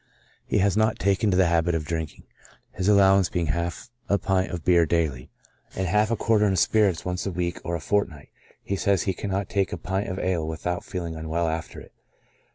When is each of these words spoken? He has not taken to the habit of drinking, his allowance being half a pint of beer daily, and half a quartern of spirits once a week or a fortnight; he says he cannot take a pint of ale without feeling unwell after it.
He 0.47 0.57
has 0.57 0.75
not 0.75 0.97
taken 0.97 1.29
to 1.29 1.37
the 1.37 1.45
habit 1.45 1.75
of 1.75 1.85
drinking, 1.85 2.23
his 2.71 2.87
allowance 2.87 3.29
being 3.29 3.45
half 3.53 3.91
a 4.09 4.17
pint 4.17 4.49
of 4.49 4.65
beer 4.65 4.83
daily, 4.83 5.29
and 5.75 5.85
half 5.85 6.09
a 6.09 6.15
quartern 6.15 6.53
of 6.53 6.57
spirits 6.57 7.05
once 7.05 7.27
a 7.27 7.31
week 7.31 7.59
or 7.63 7.75
a 7.75 7.79
fortnight; 7.79 8.29
he 8.63 8.75
says 8.75 9.03
he 9.03 9.13
cannot 9.13 9.47
take 9.47 9.71
a 9.71 9.77
pint 9.77 10.09
of 10.09 10.17
ale 10.17 10.47
without 10.47 10.83
feeling 10.83 11.15
unwell 11.15 11.47
after 11.47 11.79
it. 11.79 11.91